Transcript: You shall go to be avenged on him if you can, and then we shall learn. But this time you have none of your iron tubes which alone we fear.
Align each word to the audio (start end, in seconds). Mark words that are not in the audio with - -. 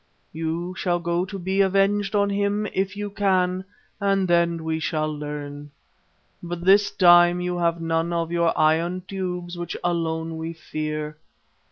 You 0.33 0.73
shall 0.75 0.97
go 0.99 1.25
to 1.25 1.37
be 1.37 1.61
avenged 1.61 2.15
on 2.15 2.31
him 2.31 2.65
if 2.73 2.97
you 2.97 3.11
can, 3.11 3.63
and 3.99 4.27
then 4.27 4.63
we 4.63 4.79
shall 4.79 5.15
learn. 5.15 5.69
But 6.41 6.61
this 6.65 6.89
time 6.89 7.39
you 7.39 7.59
have 7.59 7.79
none 7.79 8.11
of 8.11 8.31
your 8.31 8.51
iron 8.57 9.03
tubes 9.07 9.59
which 9.59 9.77
alone 9.83 10.37
we 10.37 10.53
fear. 10.53 11.17